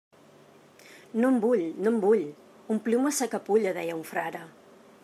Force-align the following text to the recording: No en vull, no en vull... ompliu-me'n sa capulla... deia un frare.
No 1.19 1.29
en 1.33 1.37
vull, 1.43 1.61
no 1.83 1.93
en 1.97 2.01
vull... 2.07 2.25
ompliu-me'n 2.77 3.17
sa 3.21 3.31
capulla... 3.37 3.77
deia 3.79 4.01
un 4.01 4.07
frare. 4.15 4.43